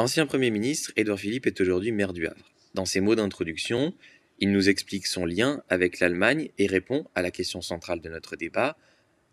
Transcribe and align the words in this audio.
Ancien 0.00 0.24
Premier 0.24 0.50
ministre, 0.50 0.92
Édouard 0.96 1.18
Philippe 1.18 1.46
est 1.46 1.60
aujourd'hui 1.60 1.92
maire 1.92 2.14
du 2.14 2.26
Havre. 2.26 2.50
Dans 2.72 2.86
ses 2.86 3.00
mots 3.00 3.14
d'introduction, 3.14 3.92
il 4.38 4.50
nous 4.50 4.70
explique 4.70 5.06
son 5.06 5.26
lien 5.26 5.60
avec 5.68 6.00
l'Allemagne 6.00 6.48
et 6.56 6.66
répond 6.66 7.04
à 7.14 7.20
la 7.20 7.30
question 7.30 7.60
centrale 7.60 8.00
de 8.00 8.08
notre 8.08 8.34
débat, 8.34 8.78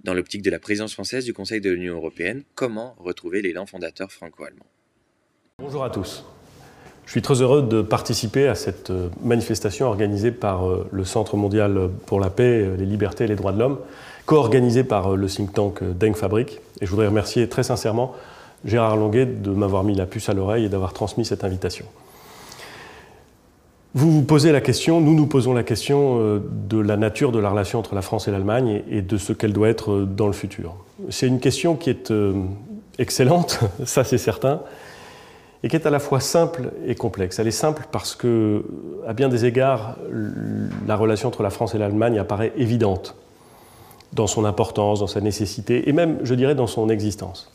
dans 0.04 0.14
l'optique 0.14 0.42
de 0.42 0.52
la 0.52 0.60
présidence 0.60 0.92
française 0.92 1.24
du 1.24 1.34
Conseil 1.34 1.62
de 1.62 1.70
l'Union 1.70 1.96
européenne, 1.96 2.44
comment 2.54 2.98
retrouver 3.00 3.42
l'élan 3.42 3.66
fondateur 3.66 4.12
franco-allemand? 4.12 4.66
Bonjour 5.58 5.86
à 5.86 5.90
tous. 5.90 6.26
Je 7.06 7.12
suis 7.12 7.22
très 7.22 7.42
heureux 7.42 7.62
de 7.62 7.82
participer 7.82 8.50
à 8.50 8.56
cette 8.56 8.90
euh, 8.90 9.08
manifestation 9.24 9.86
organisée 9.86 10.32
par 10.34 10.68
euh, 10.68 10.86
le 10.92 11.06
Centre 11.06 11.38
mondial 11.38 11.90
pour 12.08 12.20
la 12.20 12.30
paix, 12.30 12.64
euh, 12.66 12.76
les 12.76 12.86
libertés 12.86 13.24
et 13.24 13.28
les 13.28 13.38
droits 13.38 13.54
de 13.54 13.60
l'homme, 13.60 13.80
co-organisée 14.26 14.84
par 14.84 15.16
le 15.16 15.28
think 15.28 15.54
tank 15.54 15.82
Deng 15.82 16.14
Fabric. 16.14 16.60
Et 16.82 16.86
je 16.86 16.92
voudrais 16.92 17.08
remercier 17.08 17.48
très 17.48 17.64
sincèrement 17.64 18.18
Gérard 18.66 18.98
Longuet 18.98 19.26
de 19.26 19.52
m'avoir 19.52 19.84
mis 19.84 19.96
la 19.96 20.06
puce 20.06 20.30
à 20.30 20.34
l'oreille 20.34 20.66
et 20.66 20.70
d'avoir 20.70 20.94
transmis 20.94 21.26
cette 21.26 21.44
invitation. 21.44 21.86
Vous 23.94 24.12
vous 24.12 24.22
posez 24.24 24.52
la 24.52 24.62
question, 24.62 25.02
nous 25.02 25.16
nous 25.16 25.26
posons 25.26 25.54
la 25.54 25.64
question 25.64 26.40
de 26.40 26.80
la 26.80 26.98
nature 26.98 27.32
de 27.32 27.40
la 27.40 27.50
relation 27.50 27.80
entre 27.80 27.96
la 27.96 28.04
France 28.04 28.28
et 28.28 28.32
l'Allemagne 28.32 28.84
et 28.92 29.02
de 29.02 29.18
ce 29.18 29.34
qu'elle 29.34 29.54
doit 29.54 29.70
être 29.70 30.02
dans 30.02 30.28
le 30.28 30.34
futur. 30.34 30.76
C'est 31.10 31.28
une 31.28 31.40
question 31.40 31.76
qui 31.76 31.90
est 31.90 32.14
excellente, 33.00 33.60
ça 33.86 34.04
c'est 34.04 34.18
certain, 34.18 34.62
et 35.64 35.70
qui 35.70 35.76
est 35.76 35.88
à 35.88 35.90
la 35.90 36.00
fois 36.00 36.20
simple 36.20 36.72
et 36.86 36.96
complexe. 36.96 37.40
Elle 37.40 37.48
est 37.48 37.52
simple 37.52 37.88
parce 37.92 38.16
que, 38.16 38.64
à 39.08 39.14
bien 39.14 39.30
des 39.30 39.46
égards, 39.46 39.96
la 40.88 40.96
relation 40.96 41.30
entre 41.30 41.44
la 41.44 41.50
France 41.50 41.74
et 41.74 41.78
l'Allemagne 41.78 42.20
apparaît 42.20 42.54
évidente 42.58 43.16
dans 44.14 44.28
son 44.28 44.46
importance, 44.46 45.00
dans 45.00 45.08
sa 45.08 45.22
nécessité, 45.22 45.90
et 45.90 45.94
même, 45.94 46.20
je 46.24 46.36
dirais, 46.36 46.56
dans 46.56 46.68
son 46.68 46.90
existence. 46.90 47.52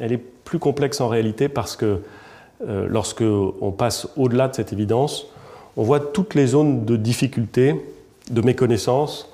Elle 0.00 0.12
est 0.12 0.22
plus 0.44 0.58
complexe 0.58 1.00
en 1.00 1.08
réalité 1.08 1.48
parce 1.48 1.76
que 1.76 2.00
euh, 2.66 2.86
lorsque 2.88 3.22
on 3.22 3.70
passe 3.70 4.08
au-delà 4.16 4.48
de 4.48 4.54
cette 4.54 4.72
évidence, 4.72 5.26
on 5.76 5.82
voit 5.82 6.00
toutes 6.00 6.34
les 6.34 6.48
zones 6.48 6.84
de 6.84 6.96
difficulté, 6.96 7.80
de 8.30 8.40
méconnaissance 8.40 9.30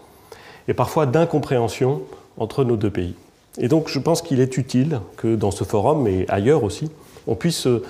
et 0.68 0.74
parfois 0.74 1.06
d'incompréhension 1.06 2.02
entre 2.36 2.64
nos 2.64 2.76
deux 2.76 2.90
pays. 2.90 3.14
Et 3.58 3.68
donc 3.68 3.88
je 3.88 3.98
pense 3.98 4.20
qu'il 4.20 4.40
est 4.40 4.58
utile 4.58 5.00
que 5.16 5.36
dans 5.36 5.50
ce 5.50 5.64
forum, 5.64 6.06
et 6.06 6.26
ailleurs 6.28 6.64
aussi, 6.64 6.90
on 7.26 7.34
puisse 7.34 7.66
euh, 7.66 7.82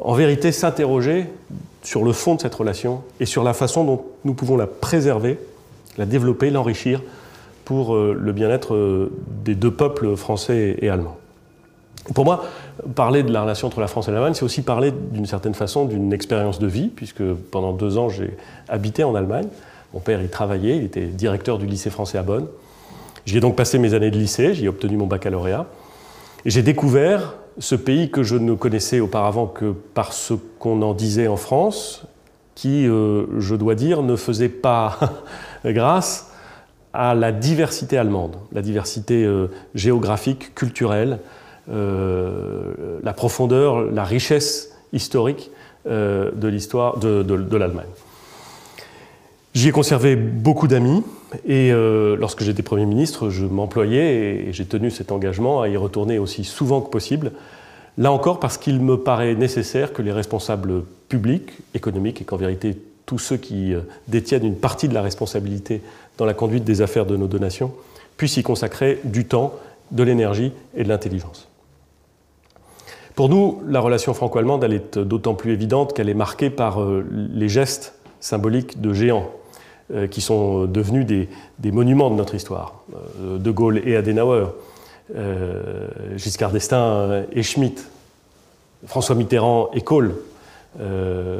en 0.00 0.14
vérité 0.14 0.50
s'interroger 0.50 1.26
sur 1.82 2.04
le 2.04 2.12
fond 2.12 2.34
de 2.34 2.40
cette 2.40 2.54
relation 2.54 3.02
et 3.20 3.26
sur 3.26 3.44
la 3.44 3.54
façon 3.54 3.84
dont 3.84 4.04
nous 4.24 4.34
pouvons 4.34 4.56
la 4.56 4.66
préserver, 4.66 5.38
la 5.98 6.06
développer, 6.06 6.50
l'enrichir 6.50 7.02
pour 7.64 7.94
euh, 7.94 8.16
le 8.18 8.32
bien-être 8.32 9.10
des 9.44 9.54
deux 9.54 9.70
peuples 9.70 10.16
français 10.16 10.76
et 10.80 10.88
allemands. 10.88 11.16
Pour 12.14 12.24
moi, 12.24 12.44
parler 12.94 13.22
de 13.22 13.32
la 13.32 13.42
relation 13.42 13.68
entre 13.68 13.80
la 13.80 13.86
France 13.86 14.08
et 14.08 14.10
l'Allemagne, 14.10 14.34
c'est 14.34 14.44
aussi 14.44 14.62
parler 14.62 14.92
d'une 14.92 15.26
certaine 15.26 15.54
façon 15.54 15.84
d'une 15.84 16.12
expérience 16.12 16.58
de 16.58 16.66
vie, 16.66 16.88
puisque 16.88 17.22
pendant 17.22 17.72
deux 17.72 17.96
ans, 17.96 18.08
j'ai 18.08 18.36
habité 18.68 19.04
en 19.04 19.14
Allemagne. 19.14 19.46
Mon 19.94 20.00
père 20.00 20.20
y 20.22 20.28
travaillait, 20.28 20.76
il 20.78 20.84
était 20.84 21.06
directeur 21.06 21.58
du 21.58 21.66
lycée 21.66 21.90
français 21.90 22.18
à 22.18 22.22
Bonn. 22.22 22.46
J'y 23.24 23.36
ai 23.36 23.40
donc 23.40 23.54
passé 23.54 23.78
mes 23.78 23.94
années 23.94 24.10
de 24.10 24.18
lycée, 24.18 24.54
j'y 24.54 24.64
ai 24.64 24.68
obtenu 24.68 24.96
mon 24.96 25.06
baccalauréat. 25.06 25.66
Et 26.44 26.50
j'ai 26.50 26.62
découvert 26.62 27.34
ce 27.58 27.76
pays 27.76 28.10
que 28.10 28.22
je 28.22 28.36
ne 28.36 28.54
connaissais 28.54 28.98
auparavant 28.98 29.46
que 29.46 29.72
par 29.94 30.12
ce 30.12 30.34
qu'on 30.58 30.82
en 30.82 30.94
disait 30.94 31.28
en 31.28 31.36
France, 31.36 32.04
qui, 32.56 32.86
euh, 32.86 33.26
je 33.38 33.54
dois 33.54 33.76
dire, 33.76 34.02
ne 34.02 34.16
faisait 34.16 34.48
pas 34.48 34.98
grâce 35.64 36.32
à 36.92 37.14
la 37.14 37.32
diversité 37.32 37.96
allemande, 37.96 38.36
la 38.52 38.60
diversité 38.60 39.24
euh, 39.24 39.48
géographique, 39.74 40.54
culturelle, 40.54 41.20
euh, 41.70 42.98
la 43.02 43.12
profondeur, 43.12 43.82
la 43.82 44.04
richesse 44.04 44.72
historique 44.92 45.50
de 45.84 46.48
l'histoire 46.48 46.98
de 46.98 47.56
l'Allemagne. 47.56 47.88
J'y 49.54 49.68
ai 49.68 49.72
conservé 49.72 50.16
beaucoup 50.16 50.66
d'amis 50.66 51.02
et 51.46 51.72
euh, 51.72 52.16
lorsque 52.16 52.42
j'étais 52.42 52.62
Premier 52.62 52.86
ministre, 52.86 53.28
je 53.28 53.44
m'employais 53.44 54.46
et 54.46 54.52
j'ai 54.54 54.64
tenu 54.64 54.90
cet 54.90 55.12
engagement 55.12 55.60
à 55.60 55.68
y 55.68 55.76
retourner 55.76 56.18
aussi 56.18 56.42
souvent 56.44 56.80
que 56.80 56.88
possible. 56.88 57.32
Là 57.98 58.12
encore 58.12 58.40
parce 58.40 58.56
qu'il 58.56 58.80
me 58.80 58.96
paraît 58.96 59.34
nécessaire 59.34 59.92
que 59.92 60.00
les 60.00 60.12
responsables 60.12 60.84
publics, 61.10 61.50
économiques 61.74 62.22
et 62.22 62.24
qu'en 62.24 62.38
vérité 62.38 62.78
tous 63.04 63.18
ceux 63.18 63.36
qui 63.36 63.74
euh, 63.74 63.80
détiennent 64.08 64.46
une 64.46 64.56
partie 64.56 64.88
de 64.88 64.94
la 64.94 65.02
responsabilité 65.02 65.82
dans 66.16 66.24
la 66.24 66.32
conduite 66.32 66.64
des 66.64 66.80
affaires 66.80 67.04
de 67.04 67.16
nos 67.18 67.26
donations 67.26 67.74
puissent 68.16 68.38
y 68.38 68.42
consacrer 68.42 69.00
du 69.04 69.26
temps, 69.26 69.52
de 69.90 70.02
l'énergie 70.02 70.52
et 70.74 70.84
de 70.84 70.88
l'intelligence. 70.88 71.51
Pour 73.14 73.28
nous, 73.28 73.62
la 73.66 73.80
relation 73.80 74.14
franco-allemande, 74.14 74.64
est 74.64 74.98
d'autant 74.98 75.34
plus 75.34 75.52
évidente 75.52 75.94
qu'elle 75.94 76.08
est 76.08 76.14
marquée 76.14 76.50
par 76.50 76.80
euh, 76.80 77.04
les 77.10 77.48
gestes 77.48 77.94
symboliques 78.20 78.80
de 78.80 78.92
géants 78.92 79.30
euh, 79.92 80.06
qui 80.06 80.22
sont 80.22 80.64
devenus 80.64 81.04
des, 81.04 81.72
monuments 81.72 82.08
de 82.08 82.14
notre 82.14 82.34
histoire. 82.34 82.82
Euh, 83.20 83.36
de 83.36 83.50
Gaulle 83.50 83.82
et 83.84 83.94
Adenauer, 83.96 84.46
euh, 85.14 85.88
Giscard 86.16 86.50
d'Estaing 86.50 87.24
et 87.32 87.42
Schmitt, 87.42 87.84
François 88.86 89.16
Mitterrand 89.16 89.70
et 89.74 89.82
Kohl, 89.82 90.14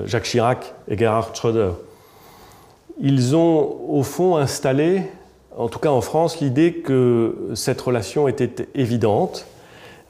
Jacques 0.05 0.25
Chirac 0.25 0.75
et 0.89 0.99
Gerhard 0.99 1.35
Schröder. 1.35 1.71
Ils 3.01 3.35
ont 3.35 3.79
au 3.89 4.03
fond 4.03 4.37
installé, 4.37 5.05
en 5.57 5.69
tout 5.69 5.79
cas 5.79 5.91
en 5.91 6.03
France, 6.03 6.41
l'idée 6.41 6.75
que 6.75 7.53
cette 7.55 7.81
relation 7.81 8.29
était 8.29 8.69
évidente, 8.75 9.47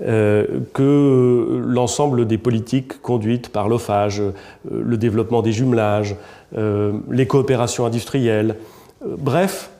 que 0.05 1.63
l'ensemble 1.65 2.27
des 2.27 2.39
politiques 2.39 3.01
conduites 3.03 3.51
par 3.51 3.69
l'OFAGE, 3.69 4.23
le 4.69 4.97
développement 4.97 5.43
des 5.43 5.53
jumelages, 5.53 6.17
euh, 6.57 6.93
les 7.11 7.27
coopérations 7.27 7.87
industrielles. 7.87 8.57
Euh, 9.03 9.15
bref, 9.19 9.71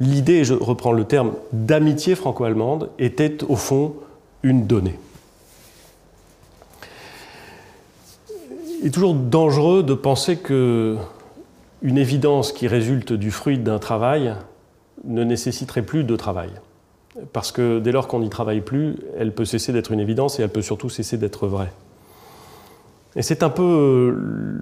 l'idée, 0.00 0.42
je 0.42 0.54
reprends 0.54 0.90
le 0.90 1.04
terme, 1.04 1.34
d'amitié 1.52 2.16
franco-allemande 2.16 2.90
était 2.98 3.44
au 3.44 3.54
fond 3.54 3.94
une 4.42 4.66
donnée. 4.66 4.98
Il 8.80 8.88
est 8.88 8.90
toujours 8.90 9.14
dangereux 9.14 9.84
de 9.84 9.94
penser 9.94 10.36
que 10.36 10.96
une 11.82 11.98
évidence 11.98 12.50
qui 12.50 12.66
résulte 12.66 13.12
du 13.12 13.30
fruit 13.30 13.58
d'un 13.58 13.78
travail 13.78 14.34
ne 15.04 15.22
nécessiterait 15.22 15.82
plus 15.82 16.02
de 16.02 16.16
travail. 16.16 16.50
Parce 17.32 17.52
que 17.52 17.78
dès 17.78 17.92
lors 17.92 18.08
qu'on 18.08 18.20
n'y 18.20 18.28
travaille 18.28 18.60
plus, 18.60 18.96
elle 19.18 19.32
peut 19.32 19.44
cesser 19.44 19.72
d'être 19.72 19.92
une 19.92 20.00
évidence 20.00 20.38
et 20.38 20.42
elle 20.42 20.50
peut 20.50 20.62
surtout 20.62 20.90
cesser 20.90 21.16
d'être 21.16 21.46
vraie. 21.46 21.72
Et 23.16 23.22
c'est 23.22 23.42
un 23.42 23.48
peu 23.48 23.62
euh, 23.62 24.60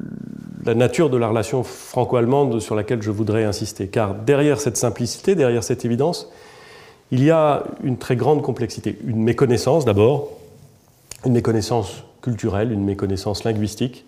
la 0.64 0.74
nature 0.74 1.10
de 1.10 1.16
la 1.16 1.28
relation 1.28 1.64
franco-allemande 1.64 2.60
sur 2.60 2.76
laquelle 2.76 3.02
je 3.02 3.10
voudrais 3.10 3.44
insister. 3.44 3.88
Car 3.88 4.14
derrière 4.14 4.60
cette 4.60 4.76
simplicité, 4.76 5.34
derrière 5.34 5.64
cette 5.64 5.84
évidence, 5.84 6.30
il 7.10 7.22
y 7.22 7.30
a 7.30 7.64
une 7.82 7.98
très 7.98 8.14
grande 8.14 8.42
complexité. 8.42 8.96
Une 9.04 9.22
méconnaissance 9.22 9.84
d'abord, 9.84 10.30
une 11.26 11.32
méconnaissance 11.32 12.04
culturelle, 12.22 12.70
une 12.70 12.84
méconnaissance 12.84 13.44
linguistique. 13.44 14.06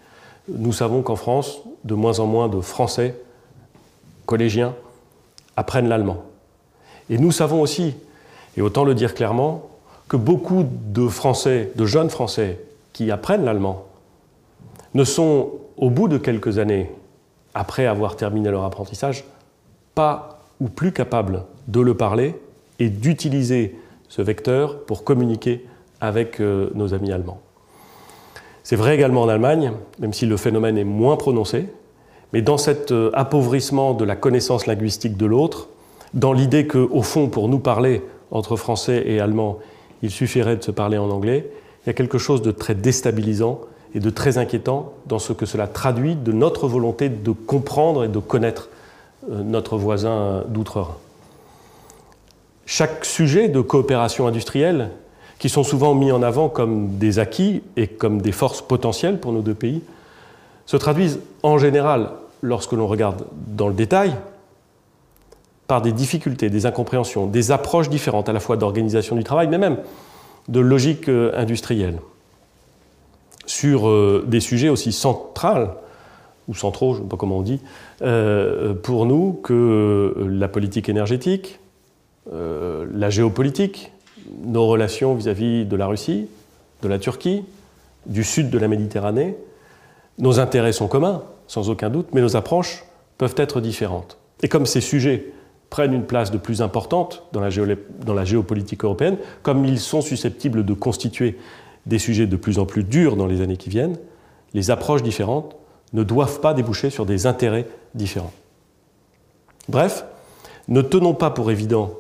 Nous 0.48 0.72
savons 0.72 1.02
qu'en 1.02 1.16
France, 1.16 1.60
de 1.84 1.94
moins 1.94 2.20
en 2.20 2.26
moins 2.26 2.48
de 2.48 2.60
Français 2.60 3.16
collégiens 4.26 4.74
apprennent 5.56 5.88
l'allemand. 5.88 6.22
Et 7.10 7.18
nous 7.18 7.32
savons 7.32 7.60
aussi, 7.60 7.94
et 8.56 8.62
autant 8.62 8.84
le 8.84 8.94
dire 8.94 9.14
clairement, 9.14 9.68
que 10.08 10.16
beaucoup 10.16 10.64
de 10.64 11.08
Français, 11.08 11.72
de 11.74 11.84
jeunes 11.84 12.10
Français 12.10 12.60
qui 12.92 13.10
apprennent 13.10 13.44
l'allemand, 13.44 13.84
ne 14.94 15.04
sont, 15.04 15.50
au 15.76 15.90
bout 15.90 16.08
de 16.08 16.16
quelques 16.16 16.58
années, 16.58 16.90
après 17.54 17.86
avoir 17.86 18.16
terminé 18.16 18.50
leur 18.50 18.64
apprentissage, 18.64 19.24
pas 19.94 20.40
ou 20.60 20.68
plus 20.68 20.92
capables 20.92 21.44
de 21.68 21.80
le 21.80 21.94
parler 21.94 22.34
et 22.78 22.88
d'utiliser 22.88 23.76
ce 24.08 24.22
vecteur 24.22 24.84
pour 24.84 25.04
communiquer 25.04 25.66
avec 26.00 26.40
euh, 26.40 26.70
nos 26.74 26.94
amis 26.94 27.12
allemands. 27.12 27.40
C'est 28.62 28.76
vrai 28.76 28.94
également 28.94 29.22
en 29.22 29.28
Allemagne, 29.28 29.72
même 29.98 30.12
si 30.12 30.26
le 30.26 30.36
phénomène 30.36 30.78
est 30.78 30.84
moins 30.84 31.16
prononcé, 31.16 31.68
mais 32.32 32.42
dans 32.42 32.58
cet 32.58 32.92
euh, 32.92 33.10
appauvrissement 33.14 33.94
de 33.94 34.04
la 34.04 34.16
connaissance 34.16 34.66
linguistique 34.66 35.16
de 35.16 35.26
l'autre, 35.26 35.68
dans 36.14 36.32
l'idée 36.32 36.66
qu'au 36.66 37.02
fond, 37.02 37.28
pour 37.28 37.48
nous 37.48 37.58
parler 37.58 38.02
entre 38.30 38.56
français 38.56 39.04
et 39.06 39.20
allemand, 39.20 39.58
il 40.02 40.10
suffirait 40.10 40.56
de 40.56 40.62
se 40.62 40.70
parler 40.70 40.98
en 40.98 41.10
anglais, 41.10 41.50
il 41.84 41.88
y 41.88 41.90
a 41.90 41.94
quelque 41.94 42.18
chose 42.18 42.42
de 42.42 42.50
très 42.50 42.74
déstabilisant 42.74 43.60
et 43.94 44.00
de 44.00 44.10
très 44.10 44.38
inquiétant 44.38 44.92
dans 45.06 45.18
ce 45.18 45.32
que 45.32 45.46
cela 45.46 45.66
traduit 45.66 46.16
de 46.16 46.32
notre 46.32 46.68
volonté 46.68 47.08
de 47.08 47.30
comprendre 47.30 48.04
et 48.04 48.08
de 48.08 48.18
connaître 48.18 48.68
euh, 49.30 49.42
notre 49.42 49.76
voisin 49.76 50.44
d'outre-Rhin. 50.48 50.96
Chaque 52.66 53.04
sujet 53.04 53.48
de 53.48 53.60
coopération 53.60 54.26
industrielle, 54.26 54.90
qui 55.38 55.48
sont 55.48 55.62
souvent 55.62 55.94
mis 55.94 56.10
en 56.12 56.22
avant 56.22 56.48
comme 56.48 56.96
des 56.98 57.18
acquis 57.18 57.62
et 57.76 57.86
comme 57.86 58.20
des 58.20 58.32
forces 58.32 58.62
potentielles 58.62 59.20
pour 59.20 59.32
nos 59.32 59.42
deux 59.42 59.54
pays, 59.54 59.82
se 60.66 60.76
traduisent 60.76 61.20
en 61.42 61.58
général, 61.58 62.10
lorsque 62.42 62.72
l'on 62.72 62.86
regarde 62.86 63.24
dans 63.46 63.68
le 63.68 63.74
détail, 63.74 64.12
par 65.66 65.82
des 65.82 65.92
difficultés, 65.92 66.50
des 66.50 66.66
incompréhensions, 66.66 67.26
des 67.26 67.50
approches 67.50 67.88
différentes 67.88 68.28
à 68.28 68.32
la 68.32 68.40
fois 68.40 68.56
d'organisation 68.56 69.16
du 69.16 69.24
travail, 69.24 69.48
mais 69.48 69.58
même 69.58 69.78
de 70.48 70.60
logique 70.60 71.08
euh, 71.08 71.32
industrielle 71.36 71.98
sur 73.46 73.88
euh, 73.88 74.24
des 74.26 74.40
sujets 74.40 74.68
aussi 74.68 74.92
centraux, 74.92 75.68
ou 76.48 76.54
centraux, 76.54 76.94
je 76.94 76.98
ne 76.98 77.04
sais 77.04 77.08
pas 77.08 77.16
comment 77.16 77.38
on 77.38 77.42
dit, 77.42 77.60
euh, 78.02 78.74
pour 78.74 79.06
nous 79.06 79.32
que 79.42 80.14
la 80.28 80.48
politique 80.48 80.88
énergétique, 80.88 81.58
la 82.32 83.08
géopolitique, 83.08 83.92
nos 84.44 84.66
relations 84.66 85.14
vis-à-vis 85.14 85.62
-vis 85.62 85.68
de 85.68 85.76
la 85.76 85.86
Russie, 85.86 86.26
de 86.82 86.88
la 86.88 86.98
Turquie, 86.98 87.44
du 88.06 88.24
sud 88.24 88.50
de 88.50 88.58
la 88.58 88.66
Méditerranée. 88.68 89.36
Nos 90.18 90.40
intérêts 90.40 90.72
sont 90.72 90.88
communs, 90.88 91.22
sans 91.46 91.70
aucun 91.70 91.90
doute, 91.90 92.08
mais 92.12 92.20
nos 92.20 92.36
approches 92.36 92.84
peuvent 93.18 93.34
être 93.36 93.60
différentes. 93.60 94.18
Et 94.42 94.48
comme 94.48 94.66
ces 94.66 94.80
sujets 94.80 95.32
prennent 95.70 95.92
une 95.92 96.06
place 96.06 96.30
de 96.30 96.38
plus 96.38 96.62
importante 96.62 97.24
dans 97.32 97.40
la, 97.40 97.50
dans 98.04 98.14
la 98.14 98.24
géopolitique 98.24 98.84
européenne, 98.84 99.16
comme 99.42 99.64
ils 99.64 99.80
sont 99.80 100.00
susceptibles 100.00 100.64
de 100.64 100.74
constituer 100.74 101.36
des 101.86 101.98
sujets 101.98 102.26
de 102.26 102.36
plus 102.36 102.58
en 102.58 102.66
plus 102.66 102.84
durs 102.84 103.16
dans 103.16 103.26
les 103.26 103.40
années 103.40 103.56
qui 103.56 103.70
viennent, 103.70 103.96
les 104.54 104.70
approches 104.70 105.02
différentes 105.02 105.56
ne 105.92 106.02
doivent 106.02 106.40
pas 106.40 106.54
déboucher 106.54 106.90
sur 106.90 107.06
des 107.06 107.26
intérêts 107.26 107.66
différents. 107.94 108.32
Bref, 109.68 110.04
ne 110.68 110.82
tenons 110.82 111.14
pas 111.14 111.30
pour 111.30 111.50
évident 111.50 111.92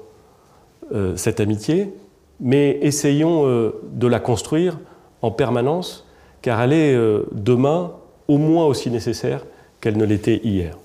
euh, 0.92 1.16
cette 1.16 1.40
amitié, 1.40 1.92
mais 2.40 2.78
essayons 2.82 3.46
euh, 3.46 3.80
de 3.92 4.06
la 4.06 4.20
construire 4.20 4.78
en 5.22 5.30
permanence, 5.30 6.06
car 6.42 6.60
elle 6.60 6.72
est 6.72 6.94
euh, 6.94 7.24
demain 7.32 7.92
au 8.28 8.38
moins 8.38 8.66
aussi 8.66 8.90
nécessaire 8.90 9.44
qu'elle 9.80 9.96
ne 9.96 10.04
l'était 10.04 10.40
hier. 10.44 10.76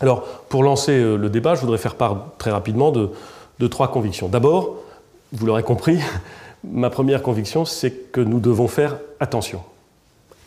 Alors, 0.00 0.24
pour 0.48 0.62
lancer 0.62 0.92
euh, 0.92 1.16
le 1.16 1.30
débat, 1.30 1.54
je 1.54 1.60
voudrais 1.60 1.78
faire 1.78 1.94
part 1.94 2.26
très 2.38 2.50
rapidement 2.50 2.92
de, 2.92 3.10
trois 3.68 3.88
convictions. 3.90 4.28
D'abord, 4.28 4.76
vous 5.32 5.46
l'aurez 5.46 5.62
compris, 5.62 5.98
ma 6.64 6.90
première 6.90 7.22
conviction, 7.22 7.64
c'est 7.64 8.12
que 8.12 8.20
nous 8.20 8.40
devons 8.40 8.68
faire 8.68 8.98
attention. 9.20 9.62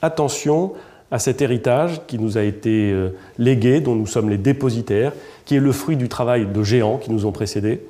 Attention 0.01 0.74
à 1.12 1.18
cet 1.18 1.42
héritage 1.42 2.01
qui 2.06 2.19
nous 2.19 2.38
a 2.38 2.44
été 2.44 2.92
euh, 2.92 3.18
légué, 3.40 3.81
dont 3.81 3.96
nous 3.96 4.06
sommes 4.06 4.30
les 4.30 4.38
dépositaires, 4.38 5.13
qui 5.46 5.56
est 5.56 5.60
le 5.60 5.72
fruit 5.72 5.98
du 5.98 6.07
travail 6.07 6.46
de 6.46 6.63
géants 6.63 6.98
qui 6.98 7.10
nous 7.10 7.25
ont 7.25 7.31
précédés. 7.31 7.81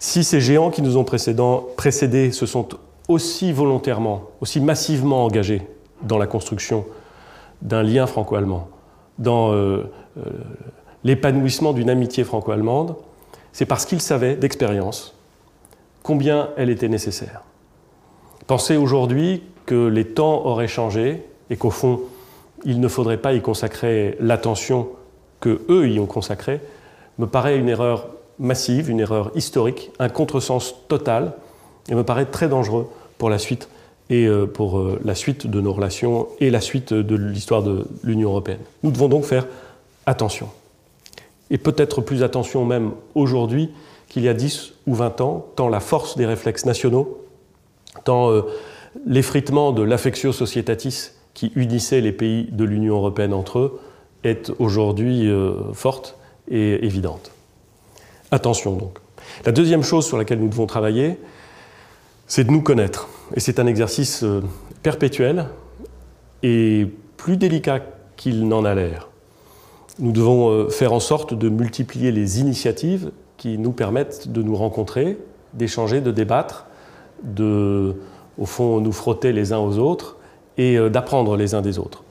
Si 0.00 0.24
ces 0.24 0.40
géants 0.40 0.70
qui 0.70 0.82
nous 0.82 0.96
ont 0.96 1.04
précédés 1.04 2.32
se 2.32 2.46
sont 2.46 2.68
aussi 3.06 3.52
volontairement, 3.52 4.24
aussi 4.40 4.60
massivement 4.60 5.24
engagés 5.24 5.62
dans 6.02 6.18
la 6.18 6.26
construction 6.26 6.84
d'un 7.62 7.84
lien 7.84 8.06
franco-allemand, 8.06 8.68
dans 9.18 9.52
euh, 9.52 9.90
euh, 10.18 10.22
l'épanouissement 11.04 11.72
d'une 11.72 11.90
amitié 11.90 12.24
franco-allemande, 12.24 12.96
c'est 13.52 13.66
parce 13.66 13.86
qu'ils 13.86 14.00
savaient 14.00 14.36
d'expérience 14.36 15.14
combien 16.02 16.50
elle 16.56 16.70
était 16.70 16.88
nécessaire. 16.88 17.42
Pensez 18.46 18.76
aujourd'hui 18.76 19.42
que 19.66 19.86
les 19.86 20.04
temps 20.04 20.44
auraient 20.44 20.68
changé 20.68 21.24
et 21.50 21.56
qu'au 21.56 21.70
fond, 21.70 22.00
il 22.64 22.80
ne 22.80 22.88
faudrait 22.88 23.18
pas 23.18 23.32
y 23.32 23.40
consacrer 23.40 24.16
l'attention 24.20 24.88
que 25.40 25.62
eux 25.68 25.88
y 25.88 25.98
ont 25.98 26.06
consacrée, 26.06 26.60
me 27.18 27.26
paraît 27.26 27.58
une 27.58 27.68
erreur 27.68 28.08
massive, 28.38 28.90
une 28.90 29.00
erreur 29.00 29.30
historique, 29.34 29.92
un 29.98 30.08
contresens 30.08 30.74
total, 30.88 31.34
et 31.88 31.94
me 31.94 32.02
paraît 32.02 32.26
très 32.26 32.48
dangereux 32.48 32.88
pour 33.18 33.30
la 33.30 33.38
suite 33.38 33.68
et 34.10 34.26
euh, 34.26 34.46
pour 34.46 34.78
euh, 34.78 35.00
la 35.04 35.14
suite 35.14 35.46
de 35.46 35.60
nos 35.60 35.72
relations 35.72 36.28
et 36.40 36.50
la 36.50 36.60
suite 36.60 36.92
de 36.92 37.16
l'histoire 37.16 37.62
de 37.62 37.86
l'Union 38.02 38.30
européenne. 38.30 38.60
Nous 38.82 38.90
devons 38.90 39.08
donc 39.08 39.24
faire 39.24 39.46
attention. 40.06 40.48
Et 41.50 41.58
peut-être 41.58 42.00
plus 42.00 42.22
attention 42.22 42.64
même 42.64 42.92
aujourd'hui 43.14 43.70
qu'il 44.08 44.22
y 44.22 44.28
a 44.28 44.34
10 44.34 44.72
ou 44.86 44.94
20 44.94 45.20
ans, 45.20 45.46
tant 45.56 45.68
la 45.68 45.80
force 45.80 46.16
des 46.16 46.26
réflexes 46.26 46.66
nationaux, 46.66 47.24
tant 48.04 48.30
euh, 48.30 48.42
l'effritement 49.06 49.72
de 49.72 49.82
l'affectio 49.82 50.32
societatis 50.32 51.12
qui 51.32 51.52
unissait 51.56 52.00
les 52.00 52.12
pays 52.12 52.48
de 52.52 52.64
l'Union 52.64 52.96
européenne 52.96 53.34
entre 53.34 53.58
eux 53.58 53.80
est 54.22 54.52
aujourd'hui 54.58 55.28
forte 55.74 56.16
et 56.48 56.84
évidente. 56.86 57.32
Attention 58.30 58.76
donc. 58.76 58.98
La 59.44 59.52
deuxième 59.52 59.82
chose 59.82 60.06
sur 60.06 60.16
laquelle 60.16 60.38
nous 60.38 60.48
devons 60.48 60.66
travailler, 60.66 61.18
c'est 62.26 62.44
de 62.44 62.50
nous 62.50 62.62
connaître. 62.62 63.08
Et 63.34 63.40
c'est 63.40 63.58
un 63.58 63.66
exercice 63.66 64.22
euh, 64.22 64.42
perpétuel 64.82 65.46
et 66.42 66.86
plus 67.16 67.36
délicat 67.36 67.80
qu'il 68.16 68.48
n'en 68.48 68.64
a 68.64 68.74
l'air. 68.74 69.08
Nous 69.98 70.12
devons 70.12 70.50
euh, 70.50 70.68
faire 70.68 70.92
en 70.92 71.00
sorte 71.00 71.34
de 71.34 71.48
multiplier 71.48 72.12
les 72.12 72.40
initiatives 72.40 73.10
qui 73.36 73.58
nous 73.58 73.72
permettent 73.72 74.28
de 74.28 74.42
nous 74.42 74.56
rencontrer, 74.56 75.18
d'échanger, 75.52 76.00
de 76.00 76.10
débattre, 76.10 76.66
de, 77.22 77.96
au 78.38 78.46
fond, 78.46 78.80
nous 78.80 78.92
frotter 78.92 79.32
les 79.32 79.52
uns 79.52 79.58
aux 79.58 79.78
autres 79.78 80.16
et 80.58 80.76
euh, 80.76 80.90
d'apprendre 80.90 81.36
les 81.36 81.54
uns 81.54 81.62
des 81.62 81.78
autres. 81.78 82.04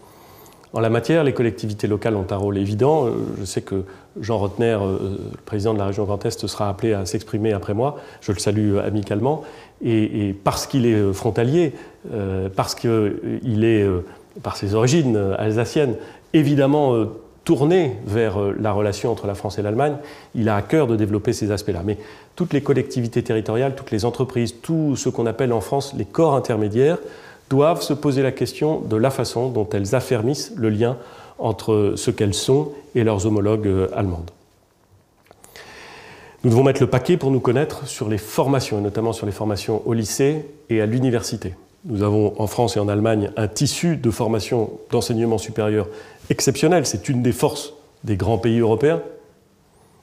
En 0.74 0.80
la 0.80 0.90
matière, 0.90 1.24
les 1.24 1.34
collectivités 1.34 1.86
locales 1.86 2.16
ont 2.16 2.25
un 2.31 2.36
rôle 2.36 2.58
évident. 2.58 3.08
Je 3.40 3.46
sais 3.46 3.62
que 3.62 3.84
Jean 4.20 4.40
Rotner, 4.40 4.80
le 4.81 5.38
président 5.46 5.75
de 5.75 5.78
la 5.78 5.86
région 5.86 6.04
Grand 6.04 6.25
Est, 6.25 6.48
sera 6.48 6.68
appelé 6.68 6.94
à 6.94 7.06
s'exprimer 7.06 7.54
après 7.54 7.75
moi. 7.75 7.98
Je 8.22 8.31
le 8.31 8.40
salue 8.40 8.78
amicalement. 8.78 9.44
Et, 9.86 10.36
parce 10.44 10.66
qu'il 10.66 10.86
est 10.86 10.96
euh, 10.96 11.14
frontalier, 11.14 11.74
euh, 12.12 12.50
parce 12.56 12.74
qu'il 12.74 13.64
est, 13.64 13.84
euh, 13.84 14.06
par 14.42 14.56
ses 14.56 14.74
origines 14.74 15.16
alsaciennes, 15.38 15.96
évidemment 16.34 17.06
tourné 17.44 17.98
vers 18.08 18.40
la 18.58 18.72
relation 18.72 19.12
entre 19.12 19.28
la 19.28 19.36
France 19.36 19.60
et 19.60 19.62
l'Allemagne, 19.62 19.98
il 20.34 20.50
a 20.50 20.56
à 20.56 20.62
cœur 20.62 20.88
de 20.88 20.96
développer 20.96 21.34
ces 21.34 21.52
aspects-là. 21.52 21.81
Mais 21.86 21.98
toutes 22.36 22.54
les 22.54 22.62
collectivités 22.62 23.22
territoriales, 23.22 23.75
toutes 23.75 23.92
les 23.92 24.06
entreprises, 24.06 24.56
tout 24.62 24.96
ce 24.96 25.10
qu'on 25.10 25.28
appelle 25.28 25.54
en 25.54 25.62
France 25.62 25.94
les 25.96 26.06
corps 26.06 26.34
intermédiaires, 26.34 26.98
doivent 27.50 27.81
se 27.81 27.94
poser 27.94 28.22
la 28.22 28.31
question 28.31 28.80
de 28.80 28.95
la 28.95 29.10
façon 29.10 29.50
dont 29.50 29.68
elles 29.74 29.95
affermissent 29.95 30.54
le 30.56 30.69
lien 30.69 30.98
entre 31.40 31.94
ce 31.95 32.12
qu'elles 32.12 32.34
sont 32.34 32.72
et 32.95 33.04
leurs 33.04 33.25
homologues 33.25 33.90
allemandes. 33.94 34.31
Nous 36.44 36.50
devons 36.50 36.63
mettre 36.63 36.81
le 36.81 36.90
paquet 36.90 37.16
pour 37.16 37.31
nous 37.31 37.40
connaître 37.40 37.88
sur 37.88 38.10
les 38.10 38.18
formations, 38.18 38.80
et 38.80 38.81
notamment 38.81 39.13
sur 39.13 39.25
les 39.25 39.31
formations 39.31 39.81
au 39.86 39.94
lycée 39.94 40.45
et 40.69 40.81
à 40.81 40.86
l'université. 40.86 41.54
Nous 41.86 42.04
avons 42.04 42.34
en 42.38 42.48
France 42.48 42.75
et 42.75 42.80
en 42.80 42.90
Allemagne 42.90 43.31
un 43.38 43.48
tissu 43.48 43.96
de 43.96 44.12
formation 44.12 44.72
d'enseignement 44.92 45.38
supérieur 45.38 45.88
exceptionnel. 46.30 46.86
C'est 46.86 47.07
une 47.07 47.22
des 47.22 47.31
forces 47.31 47.74
des 48.04 48.18
grands 48.18 48.38
pays 48.38 48.60
européens. 48.60 49.01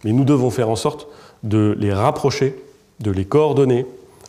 Mais 0.04 0.12
nous 0.12 0.24
devons 0.24 0.50
faire 0.50 0.70
en 0.70 0.76
sorte 0.76 1.08
de 1.42 1.76
les 1.78 1.92
rapprocher, 1.92 2.54
de 3.00 3.10
les 3.10 3.24
coordonner, 3.24 3.86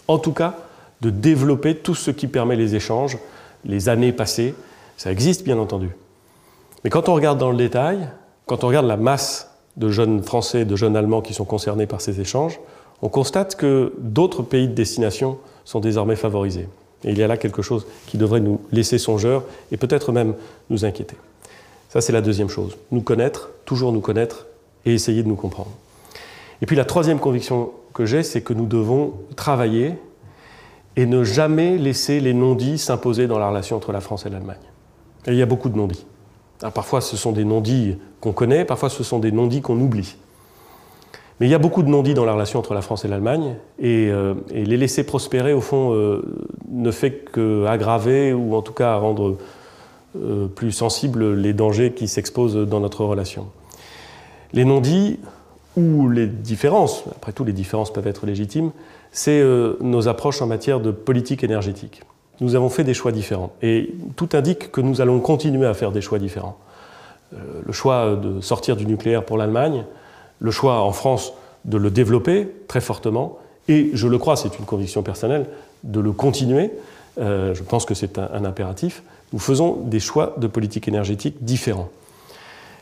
en 0.07 0.17
tout 0.17 0.33
cas 0.33 0.55
de 1.01 1.09
développer 1.09 1.75
tout 1.75 1.95
ce 1.95 2.11
qui 2.11 2.27
permet 2.27 2.55
les 2.55 2.75
échanges, 2.75 3.17
les 3.65 3.89
années 3.89 4.11
passées. 4.11 4.53
Ça 4.97 5.11
existe 5.11 5.43
bien 5.43 5.57
entendu. 5.57 5.89
Mais 6.83 6.89
quand 6.89 7.09
on 7.09 7.13
regarde 7.13 7.39
dans 7.39 7.51
le 7.51 7.57
détail, 7.57 8.07
quand 8.45 8.63
on 8.63 8.67
regarde 8.67 8.87
la 8.87 8.97
masse 8.97 9.51
de 9.77 9.89
jeunes 9.89 10.21
Français, 10.21 10.65
de 10.65 10.75
jeunes 10.75 10.95
Allemands 10.95 11.21
qui 11.21 11.33
sont 11.33 11.45
concernés 11.45 11.87
par 11.87 12.01
ces 12.01 12.19
échanges, 12.19 12.59
on 13.01 13.09
constate 13.09 13.55
que 13.55 13.93
d'autres 13.97 14.43
pays 14.43 14.67
de 14.67 14.73
destination 14.73 15.37
sont 15.65 15.79
désormais 15.79 16.15
favorisés. 16.15 16.67
Et 17.03 17.11
il 17.11 17.17
y 17.17 17.23
a 17.23 17.27
là 17.27 17.37
quelque 17.37 17.61
chose 17.61 17.87
qui 18.05 18.17
devrait 18.17 18.41
nous 18.41 18.61
laisser 18.71 18.97
songeurs 18.97 19.43
et 19.71 19.77
peut-être 19.77 20.11
même 20.11 20.35
nous 20.69 20.85
inquiéter. 20.85 21.15
Ça, 21.89 21.99
c'est 21.99 22.13
la 22.13 22.21
deuxième 22.21 22.49
chose. 22.49 22.77
Nous 22.91 23.01
connaître, 23.01 23.49
toujours 23.65 23.91
nous 23.91 24.01
connaître 24.01 24.45
et 24.85 24.93
essayer 24.93 25.23
de 25.23 25.27
nous 25.27 25.35
comprendre. 25.35 25.71
Et 26.61 26.65
puis 26.65 26.75
la 26.75 26.85
troisième 26.85 27.19
conviction 27.19 27.71
que 27.93 28.05
j'ai, 28.05 28.23
c'est 28.23 28.41
que 28.41 28.53
nous 28.53 28.67
devons 28.67 29.13
travailler 29.35 29.95
et 30.95 31.05
ne 31.05 31.23
jamais 31.23 31.77
laisser 31.77 32.19
les 32.19 32.33
non-dits 32.33 32.77
s'imposer 32.77 33.27
dans 33.27 33.39
la 33.39 33.49
relation 33.49 33.77
entre 33.77 33.91
la 33.91 34.01
France 34.01 34.25
et 34.25 34.29
l'Allemagne. 34.29 34.57
Et 35.27 35.31
il 35.31 35.37
y 35.37 35.41
a 35.41 35.45
beaucoup 35.45 35.69
de 35.69 35.77
non-dits 35.77 36.05
parfois, 36.69 37.01
ce 37.01 37.17
sont 37.17 37.31
des 37.31 37.45
non-dits 37.45 37.97
qu'on 38.19 38.33
connaît, 38.33 38.65
parfois, 38.65 38.89
ce 38.89 39.03
sont 39.03 39.17
des 39.17 39.31
non-dits 39.31 39.61
qu'on 39.61 39.79
oublie. 39.79 40.15
Mais 41.39 41.47
il 41.47 41.49
y 41.49 41.55
a 41.55 41.59
beaucoup 41.59 41.81
de 41.81 41.89
non-dits 41.89 42.13
dans 42.13 42.25
la 42.25 42.33
relation 42.33 42.59
entre 42.59 42.75
la 42.75 42.83
France 42.83 43.03
et 43.03 43.07
l'Allemagne, 43.07 43.55
et, 43.79 44.09
euh, 44.11 44.35
les 44.51 44.77
laisser 44.77 45.03
prospérer, 45.03 45.53
au 45.53 45.61
fond, 45.61 45.95
euh, 45.95 46.21
ne 46.69 46.91
fait 46.91 47.25
qu'aggraver, 47.33 48.31
ou 48.31 48.55
en 48.55 48.61
tout 48.61 48.73
cas 48.73 48.95
rendre 48.97 49.37
euh, 50.15 50.47
plus 50.47 50.71
sensibles 50.71 51.33
les 51.33 51.53
dangers 51.53 51.93
qui 51.93 52.07
s'exposent 52.07 52.55
dans 52.55 52.79
notre 52.79 53.03
relation. 53.05 53.47
Les 54.53 54.65
non-dits, 54.65 55.19
ou 55.75 56.09
les 56.09 56.27
différences, 56.27 57.05
après 57.15 57.31
tout 57.31 57.45
les 57.45 57.53
différences 57.53 57.91
peuvent 57.91 58.07
être 58.07 58.25
légitimes, 58.25 58.71
c'est 59.11 59.43
nos 59.81 60.07
approches 60.07 60.41
en 60.41 60.47
matière 60.47 60.79
de 60.79 60.91
politique 60.91 61.43
énergétique 61.43 62.01
nous 62.41 62.55
avons 62.55 62.69
fait 62.69 62.83
des 62.83 62.95
choix 62.95 63.11
différents. 63.11 63.53
Et 63.61 63.93
tout 64.15 64.29
indique 64.33 64.71
que 64.71 64.81
nous 64.81 64.99
allons 64.99 65.19
continuer 65.19 65.67
à 65.67 65.73
faire 65.73 65.91
des 65.91 66.01
choix 66.01 66.19
différents. 66.19 66.57
Euh, 67.33 67.37
le 67.65 67.71
choix 67.71 68.15
de 68.15 68.41
sortir 68.41 68.75
du 68.75 68.85
nucléaire 68.85 69.23
pour 69.23 69.37
l'Allemagne, 69.37 69.85
le 70.39 70.51
choix 70.51 70.81
en 70.81 70.91
France 70.91 71.33
de 71.63 71.77
le 71.77 71.91
développer 71.91 72.49
très 72.67 72.81
fortement, 72.81 73.37
et 73.67 73.91
je 73.93 74.07
le 74.07 74.17
crois, 74.17 74.35
c'est 74.35 74.57
une 74.57 74.65
conviction 74.65 75.03
personnelle, 75.03 75.45
de 75.83 75.99
le 75.99 76.11
continuer. 76.11 76.71
Euh, 77.19 77.53
je 77.53 77.61
pense 77.61 77.85
que 77.85 77.93
c'est 77.93 78.17
un, 78.17 78.43
impératif. 78.43 79.03
Nous 79.33 79.39
faisons 79.39 79.77
des 79.85 79.99
choix 79.99 80.33
de 80.37 80.47
politique 80.47 80.87
énergétique 80.87 81.37
différents. 81.41 81.89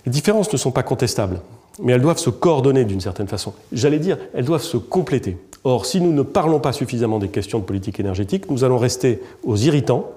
Les 0.05 0.11
différences 0.11 0.51
ne 0.53 0.57
sont 0.57 0.71
pas 0.71 0.83
contestables, 0.83 1.41
mais 1.83 1.91
elles 1.91 2.01
doivent 2.01 2.17
se 2.17 2.29
coordonner 2.29 2.85
d'une 2.85 3.01
certaine 3.01 3.27
façon. 3.27 3.53
J'allais 3.73 3.99
dire, 3.99 4.17
elles 4.33 4.45
doivent 4.45 4.63
se 4.63 4.77
compléter. 4.77 5.37
Or, 5.63 5.85
si 5.85 5.99
nous 6.01 6.13
ne 6.13 6.21
parlons 6.21 6.59
pas 6.59 6.71
suffisamment 6.71 7.19
des 7.19 7.29
questions 7.29 7.59
de 7.59 7.63
politique 7.63 7.99
énergétique, 7.99 8.49
nous 8.49 8.63
allons 8.63 8.77
rester 8.77 9.21
aux 9.43 9.57
irritants 9.57 10.09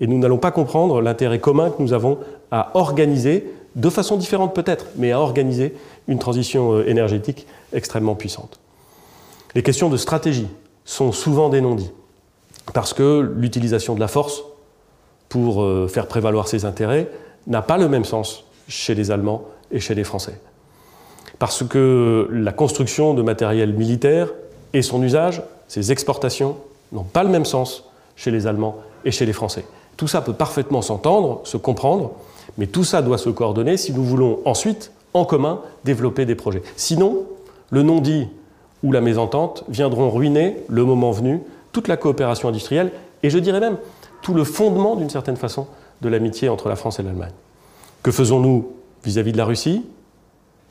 Et 0.00 0.06
nous 0.06 0.18
n'allons 0.18 0.38
pas 0.38 0.50
comprendre 0.50 1.02
l'intérêt 1.02 1.38
commun 1.38 1.70
que 1.70 1.82
nous 1.82 1.92
avons 1.92 2.18
à 2.50 2.70
organiser, 2.74 3.52
de 3.76 3.90
façon 3.90 4.16
différente 4.16 4.54
peut-être, 4.54 4.86
mais 4.96 5.12
à 5.12 5.20
organiser 5.20 5.74
une 6.08 6.18
transition 6.18 6.72
euh, 6.72 6.88
énergétique 6.88 7.46
extrêmement 7.72 8.14
puissante. 8.14 8.58
Les 9.54 9.62
questions 9.62 9.90
de 9.90 9.96
stratégie 9.96 10.48
sont 10.84 11.12
souvent 11.12 11.50
des 11.50 11.60
non-dits, 11.60 11.92
parce 12.72 12.94
que 12.94 13.20
l'utilisation 13.36 13.94
de 13.94 14.00
la 14.00 14.08
force 14.08 14.42
pour 15.28 15.62
euh, 15.62 15.86
faire 15.86 16.06
prévaloir 16.06 16.48
ses 16.48 16.64
intérêts 16.64 17.08
n'a 17.46 17.62
pas 17.62 17.78
le 17.78 17.88
même 17.88 18.04
sens 18.04 18.44
chez 18.68 18.94
les 18.94 19.10
Allemands 19.10 19.44
et 19.70 19.80
chez 19.80 19.94
les 19.94 20.04
Français. 20.04 20.40
Parce 21.38 21.62
que 21.62 22.28
la 22.32 22.52
construction 22.52 23.14
de 23.14 23.22
matériel 23.22 23.72
militaire 23.74 24.28
et 24.72 24.82
son 24.82 25.02
usage, 25.02 25.42
ses 25.68 25.92
exportations, 25.92 26.56
n'ont 26.92 27.04
pas 27.04 27.22
le 27.22 27.28
même 27.28 27.44
sens 27.44 27.84
chez 28.16 28.30
les 28.30 28.46
Allemands 28.46 28.76
et 29.04 29.10
chez 29.10 29.26
les 29.26 29.32
Français. 29.32 29.64
Tout 29.96 30.08
ça 30.08 30.20
peut 30.20 30.32
parfaitement 30.32 30.82
s'entendre, 30.82 31.40
se 31.44 31.56
comprendre, 31.56 32.12
mais 32.58 32.66
tout 32.66 32.84
ça 32.84 33.02
doit 33.02 33.18
se 33.18 33.30
coordonner 33.30 33.76
si 33.76 33.92
nous 33.92 34.04
voulons 34.04 34.40
ensuite, 34.44 34.92
en 35.14 35.24
commun, 35.24 35.60
développer 35.84 36.26
des 36.26 36.34
projets. 36.34 36.62
Sinon, 36.76 37.24
le 37.70 37.82
non-dit 37.82 38.28
ou 38.82 38.92
la 38.92 39.00
mésentente 39.00 39.64
viendront 39.68 40.10
ruiner, 40.10 40.56
le 40.68 40.84
moment 40.84 41.10
venu, 41.10 41.40
toute 41.72 41.88
la 41.88 41.96
coopération 41.96 42.48
industrielle 42.48 42.92
et 43.22 43.30
je 43.30 43.38
dirais 43.38 43.60
même 43.60 43.76
tout 44.22 44.34
le 44.34 44.44
fondement, 44.44 44.96
d'une 44.96 45.10
certaine 45.10 45.36
façon, 45.36 45.66
de 46.00 46.08
l'amitié 46.08 46.48
entre 46.48 46.68
la 46.68 46.76
France 46.76 46.98
et 46.98 47.02
l'Allemagne. 47.02 47.32
Que 48.02 48.10
faisons-nous 48.10 48.72
vis-à-vis 49.04 49.32
de 49.32 49.38
la 49.38 49.44
Russie? 49.44 49.84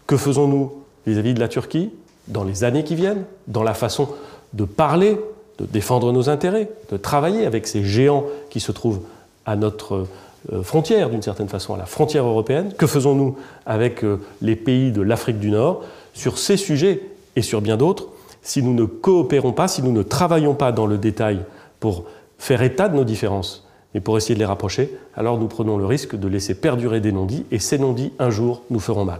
Que 0.08 0.18
faisons-nous 0.18 0.74
vis-à-vis 1.06 1.34
de 1.34 1.40
la 1.40 1.48
Turquie? 1.48 1.92
Dans 2.30 2.44
les 2.44 2.64
années 2.64 2.84
qui 2.84 2.96
viennent, 2.96 3.26
dans 3.48 3.64
la 3.64 3.74
façon 3.74 4.08
de 4.54 4.64
parler, 4.64 5.20
de 5.58 5.66
défendre 5.66 6.12
nos 6.12 6.30
intérêts, 6.30 6.70
de 6.92 6.98
travailler 6.98 7.46
avec 7.46 7.68
ces 7.68 7.84
géants 7.84 8.26
qui 8.50 8.60
se 8.60 8.72
trouvent 8.72 9.02
à 9.46 9.56
notre 9.56 10.06
euh, 10.54 10.64
frontière, 10.64 11.10
d'une 11.10 11.22
certaine 11.22 11.50
façon, 11.50 11.74
à 11.74 11.78
la 11.78 11.86
frontière 11.86 12.26
européenne 12.26 12.74
Que 12.78 12.88
faisons-nous 12.88 13.36
avec 13.66 14.04
euh, 14.04 14.22
les 14.42 14.56
pays 14.56 14.92
de 14.92 15.02
l'Afrique 15.02 15.40
du 15.40 15.52
Nord 15.52 15.84
Sur 16.14 16.38
ces 16.38 16.56
sujets 16.56 17.02
et 17.36 17.42
sur 17.42 17.62
bien 17.62 17.78
d'autres, 17.78 18.08
si 18.42 18.64
nous 18.64 18.74
ne 18.74 18.86
coopérons 18.86 19.52
pas, 19.52 19.68
si 19.68 19.84
nous 19.84 19.92
ne 19.92 20.04
travaillons 20.04 20.54
pas 20.54 20.72
dans 20.72 20.86
le 20.86 20.98
détail 20.98 21.40
pour 21.80 22.06
faire 22.38 22.62
état 22.62 22.88
de 22.88 22.96
nos 22.96 23.04
différences, 23.04 23.68
mais 23.94 24.00
pour 24.00 24.18
essayer 24.18 24.36
de 24.36 24.40
les 24.40 24.46
rapprocher, 24.46 24.96
alors 25.16 25.38
nous 25.38 25.48
prenons 25.48 25.78
le 25.78 25.86
risque 25.86 26.16
de 26.16 26.28
laisser 26.28 26.56
perdurer 26.56 27.02
des 27.02 27.12
non-dits, 27.12 27.46
et 27.52 27.60
ces 27.60 27.78
non-dits, 27.78 28.14
un 28.20 28.30
jour, 28.30 28.62
nous 28.70 28.80
feront 28.80 29.06
mal. 29.06 29.20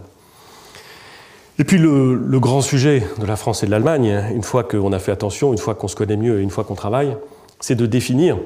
Et 1.60 1.64
puis 1.64 1.76
le, 1.76 2.40
grand 2.40 2.62
sujet 2.62 3.02
de 3.20 3.26
la 3.26 3.36
France 3.36 3.62
et 3.62 3.66
de 3.66 3.70
l'Allemagne, 3.70 4.24
une 4.34 4.42
fois 4.42 4.64
qu'on 4.64 4.94
a 4.94 4.98
fait 4.98 5.12
attention, 5.12 5.52
une 5.52 5.58
fois 5.58 5.74
qu'on 5.74 5.88
se 5.88 5.94
connaît 5.94 6.16
mieux 6.16 6.40
et 6.40 6.42
une 6.42 6.48
fois 6.48 6.64
qu'on 6.64 6.74
travaille, 6.74 7.14
c'est 7.60 7.74
de 7.74 7.84
définir, 7.84 8.38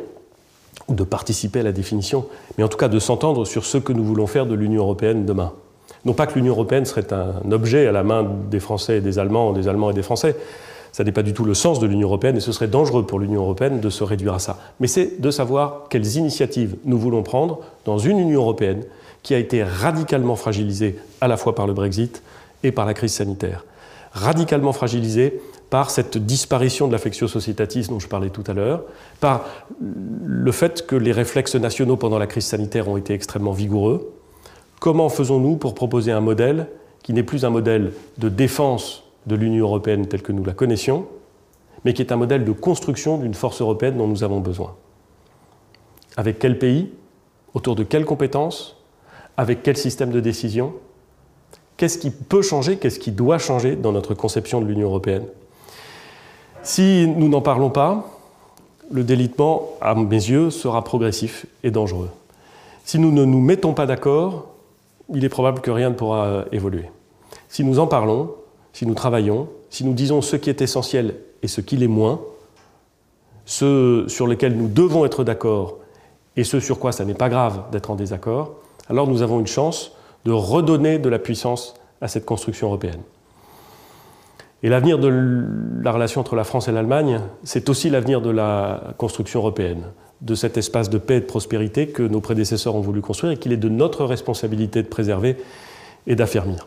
ou 0.88 0.94
de 0.94 1.04
participer 1.04 1.60
à 1.60 1.62
la 1.62 1.70
définition, 1.70 2.26
mais 2.58 2.64
en 2.64 2.68
tout 2.68 2.76
cas 2.76 2.88
de 2.88 2.98
s'entendre 2.98 3.44
sur 3.44 3.66
ce 3.66 3.78
que 3.78 3.92
nous 3.92 4.02
voulons 4.02 4.26
faire 4.26 4.46
de 4.46 4.56
l'Union 4.56 4.82
européenne 4.82 5.26
demain. 5.26 5.52
Non 6.04 6.12
pas 6.12 6.26
que 6.26 6.34
l'Union 6.34 6.54
européenne 6.54 6.86
serait 6.86 7.06
un 7.12 7.52
objet 7.52 7.86
à 7.86 7.92
la 7.92 8.02
main 8.02 8.28
des 8.50 8.58
Français 8.58 8.98
et 8.98 9.00
des 9.00 9.20
Allemands, 9.20 9.52
des 9.52 9.68
Allemands 9.68 9.92
et 9.92 9.94
des 9.94 10.02
Français, 10.02 10.34
ça 10.90 11.04
n'est 11.04 11.12
pas 11.12 11.22
du 11.22 11.34
tout 11.34 11.44
le 11.44 11.54
sens 11.54 11.78
de 11.78 11.86
l'Union 11.86 12.08
européenne 12.08 12.36
et 12.36 12.40
ce 12.40 12.50
serait 12.50 12.66
dangereux 12.66 13.06
pour 13.06 13.20
l'Union 13.20 13.42
européenne 13.42 13.78
de 13.78 13.90
se 13.90 14.02
réduire 14.02 14.34
à 14.34 14.40
ça. 14.40 14.58
Mais 14.80 14.88
c'est 14.88 15.20
de 15.20 15.30
savoir 15.30 15.84
quelles 15.88 16.16
initiatives 16.16 16.74
nous 16.84 16.98
voulons 16.98 17.22
prendre 17.22 17.60
dans 17.84 17.98
une 17.98 18.18
Union 18.18 18.40
européenne 18.40 18.82
qui 19.22 19.34
a 19.34 19.38
été 19.38 19.62
radicalement 19.62 20.34
fragilisée 20.34 20.98
à 21.20 21.28
la 21.28 21.36
fois 21.36 21.54
par 21.54 21.68
le 21.68 21.74
Brexit 21.74 22.20
et 22.64 22.72
par 22.72 22.86
la 22.86 22.94
crise 22.94 23.14
sanitaire. 23.14 23.64
Radicalement 24.12 24.72
fragilisée 24.72 25.40
par 25.70 25.90
cette 25.90 26.18
disparition 26.18 26.86
de 26.86 26.92
l'affectio 26.92 27.26
societatis 27.26 27.88
dont 27.88 27.98
je 27.98 28.06
parlais 28.06 28.30
tout 28.30 28.44
à 28.46 28.52
l'heure, 28.52 28.84
par 29.20 29.44
le 29.80 30.52
fait 30.52 30.86
que 30.86 30.94
les 30.94 31.12
réflexes 31.12 31.56
nationaux 31.56 31.96
pendant 31.96 32.18
la 32.18 32.26
crise 32.26 32.46
sanitaire 32.46 32.88
ont 32.88 32.96
été 32.96 33.12
extrêmement 33.12 33.52
vigoureux. 33.52 34.12
Comment 34.80 35.08
faisons-nous 35.08 35.56
pour 35.56 35.74
proposer 35.74 36.12
un 36.12 36.20
modèle 36.20 36.68
qui 37.02 37.12
n'est 37.12 37.22
plus 37.22 37.44
un 37.44 37.50
modèle 37.50 37.92
de 38.18 38.28
défense 38.28 39.02
de 39.26 39.34
l'Union 39.34 39.66
européenne 39.66 40.06
telle 40.06 40.22
que 40.22 40.32
nous 40.32 40.44
la 40.44 40.52
connaissions, 40.52 41.06
mais 41.84 41.92
qui 41.92 42.02
est 42.02 42.12
un 42.12 42.16
modèle 42.16 42.44
de 42.44 42.52
construction 42.52 43.18
d'une 43.18 43.34
force 43.34 43.60
européenne 43.60 43.96
dont 43.96 44.06
nous 44.06 44.22
avons 44.22 44.40
besoin? 44.40 44.76
Avec 46.16 46.38
quel 46.38 46.58
pays? 46.58 46.92
Autour 47.52 47.74
de 47.76 47.82
quelles 47.82 48.04
compétences 48.04 48.76
Avec 49.36 49.62
quel 49.62 49.76
système 49.76 50.10
de 50.10 50.20
décision? 50.20 50.74
Qu'est-ce 51.84 51.98
qui 51.98 52.08
peut 52.08 52.40
changer 52.40 52.78
Qu'est-ce 52.78 52.98
qui 52.98 53.10
doit 53.10 53.36
changer 53.36 53.76
dans 53.76 53.92
notre 53.92 54.14
conception 54.14 54.58
de 54.58 54.64
l'Union 54.64 54.86
européenne 54.86 55.24
Si 56.62 57.06
nous 57.06 57.28
n'en 57.28 57.42
parlons 57.42 57.68
pas, 57.68 58.06
le 58.90 59.04
délitement, 59.04 59.68
à 59.82 59.94
mes 59.94 60.16
yeux, 60.16 60.48
sera 60.48 60.82
progressif 60.82 61.44
et 61.62 61.70
dangereux. 61.70 62.08
Si 62.86 62.98
nous 62.98 63.12
ne 63.12 63.26
nous 63.26 63.38
mettons 63.38 63.74
pas 63.74 63.84
d'accord, 63.84 64.46
il 65.12 65.26
est 65.26 65.28
probable 65.28 65.60
que 65.60 65.70
rien 65.70 65.90
ne 65.90 65.94
pourra 65.94 66.46
évoluer. 66.52 66.88
Si 67.50 67.64
nous 67.64 67.78
en 67.78 67.86
parlons, 67.86 68.30
si 68.72 68.86
nous 68.86 68.94
travaillons, 68.94 69.46
si 69.68 69.84
nous 69.84 69.92
disons 69.92 70.22
ce 70.22 70.36
qui 70.36 70.48
est 70.48 70.62
essentiel 70.62 71.16
et 71.42 71.48
ce 71.48 71.60
qui 71.60 71.76
l'est 71.76 71.86
moins, 71.86 72.22
ce 73.44 74.06
sur 74.08 74.26
lesquels 74.26 74.56
nous 74.56 74.68
devons 74.68 75.04
être 75.04 75.22
d'accord 75.22 75.76
et 76.38 76.44
ce 76.44 76.60
sur 76.60 76.78
quoi 76.78 76.92
ça 76.92 77.04
n'est 77.04 77.12
pas 77.12 77.28
grave 77.28 77.64
d'être 77.72 77.90
en 77.90 77.94
désaccord, 77.94 78.54
alors 78.88 79.06
nous 79.06 79.20
avons 79.20 79.38
une 79.38 79.46
chance 79.46 79.93
de 80.24 80.32
redonner 80.32 80.98
de 80.98 81.08
la 81.08 81.18
puissance 81.18 81.74
à 82.00 82.08
cette 82.08 82.24
construction 82.24 82.68
européenne. 82.68 83.00
Et 84.62 84.68
l'avenir 84.68 84.98
de 84.98 85.08
la 85.82 85.92
relation 85.92 86.20
entre 86.20 86.36
la 86.36 86.44
France 86.44 86.68
et 86.68 86.72
l'Allemagne, 86.72 87.20
c'est 87.42 87.68
aussi 87.68 87.90
l'avenir 87.90 88.22
de 88.22 88.30
la 88.30 88.94
construction 88.96 89.40
européenne, 89.40 89.84
de 90.22 90.34
cet 90.34 90.56
espace 90.56 90.88
de 90.88 90.96
paix 90.96 91.16
et 91.16 91.20
de 91.20 91.26
prospérité 91.26 91.88
que 91.88 92.02
nos 92.02 92.20
prédécesseurs 92.20 92.74
ont 92.74 92.80
voulu 92.80 93.02
construire 93.02 93.32
et 93.32 93.36
qu'il 93.36 93.52
est 93.52 93.58
de 93.58 93.68
notre 93.68 94.04
responsabilité 94.04 94.82
de 94.82 94.88
préserver 94.88 95.36
et 96.06 96.16
d'affermir 96.16 96.66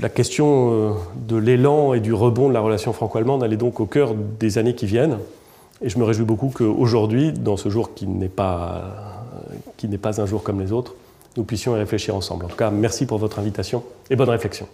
la 0.00 0.08
question 0.08 0.70
euh, 0.72 0.92
de 1.26 1.36
l'élan 1.36 1.94
et 1.94 2.00
du 2.00 2.12
rebond 2.12 2.48
de 2.48 2.54
la 2.54 2.60
relation 2.60 2.92
franco-allemande, 2.92 3.42
elle 3.44 3.52
est 3.52 3.58
donc 3.58 3.80
au 3.80 3.86
cœur 3.86 4.14
des 4.14 4.58
années 4.58 4.74
qui 4.74 4.86
viennent. 4.86 5.18
Et 5.82 5.88
je 5.88 5.98
me 5.98 6.04
réjouis 6.04 6.24
beaucoup 6.24 6.52
qu'aujourd'hui, 6.54 7.32
dans 7.32 7.56
ce 7.56 7.68
jour 7.68 7.94
qui 7.94 8.06
n'est 8.06 8.28
pas, 8.28 8.82
qui 9.76 9.86
pas 9.88 10.20
un 10.20 10.26
jour 10.26 10.42
comme 10.42 10.60
les 10.60 10.72
autres, 10.72 10.94
nous 11.36 11.44
puissions 11.44 11.76
y 11.76 11.78
réfléchir 11.78 12.14
ensemble. 12.14 12.46
En 12.46 12.48
tout 12.48 12.56
cas, 12.56 12.70
merci 12.70 13.06
pour 13.06 13.18
votre 13.18 13.38
invitation 13.38 13.82
et 14.10 14.16
bonne 14.16 14.30
réflexion. 14.30 14.66